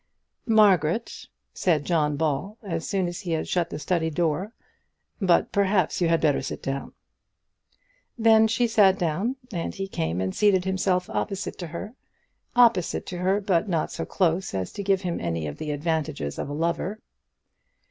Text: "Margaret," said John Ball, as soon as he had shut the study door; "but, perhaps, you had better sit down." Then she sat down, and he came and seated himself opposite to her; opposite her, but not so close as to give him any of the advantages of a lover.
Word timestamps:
"Margaret," 0.47 1.27
said 1.53 1.85
John 1.85 2.17
Ball, 2.17 2.57
as 2.63 2.89
soon 2.89 3.07
as 3.07 3.19
he 3.19 3.33
had 3.33 3.47
shut 3.47 3.69
the 3.69 3.77
study 3.77 4.09
door; 4.09 4.51
"but, 5.21 5.51
perhaps, 5.51 6.01
you 6.01 6.09
had 6.09 6.19
better 6.19 6.41
sit 6.41 6.63
down." 6.63 6.93
Then 8.17 8.47
she 8.47 8.65
sat 8.65 8.97
down, 8.97 9.35
and 9.53 9.75
he 9.75 9.87
came 9.87 10.19
and 10.19 10.33
seated 10.33 10.65
himself 10.65 11.07
opposite 11.07 11.59
to 11.59 11.67
her; 11.67 11.93
opposite 12.55 13.07
her, 13.11 13.39
but 13.39 13.69
not 13.69 13.91
so 13.91 14.03
close 14.03 14.55
as 14.55 14.71
to 14.71 14.81
give 14.83 15.01
him 15.03 15.19
any 15.19 15.45
of 15.45 15.59
the 15.59 15.69
advantages 15.69 16.39
of 16.39 16.49
a 16.49 16.53
lover. 16.53 16.97